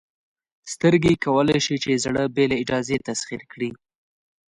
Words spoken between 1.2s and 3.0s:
کولی شي چې زړه بې له اجازې